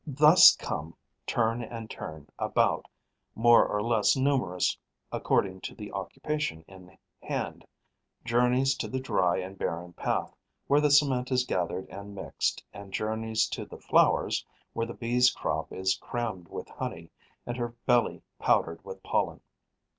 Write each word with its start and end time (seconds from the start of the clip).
Thus 0.07 0.55
come, 0.55 0.95
turn 1.27 1.61
and 1.61 1.87
turn 1.87 2.27
about, 2.39 2.87
more 3.35 3.67
or 3.67 3.83
less 3.83 4.17
numerous 4.17 4.75
according 5.11 5.61
to 5.61 5.75
the 5.75 5.91
occupation 5.91 6.65
in 6.67 6.97
hand, 7.21 7.67
journeys 8.25 8.73
to 8.77 8.87
the 8.87 8.99
dry 8.99 9.37
and 9.37 9.59
barren 9.59 9.93
path, 9.93 10.35
where 10.65 10.81
the 10.81 10.89
cement 10.89 11.31
is 11.31 11.45
gathered 11.45 11.87
and 11.89 12.15
mixed, 12.15 12.63
and 12.73 12.91
journeys 12.91 13.45
to 13.49 13.63
the 13.63 13.77
flowers, 13.77 14.43
where 14.73 14.87
the 14.87 14.95
Bee's 14.95 15.29
crop 15.29 15.71
is 15.71 15.95
crammed 15.97 16.47
with 16.47 16.67
honey 16.69 17.11
and 17.45 17.57
her 17.57 17.67
belly 17.85 18.23
powdered 18.39 18.83
with 18.83 19.03
pollen. 19.03 19.41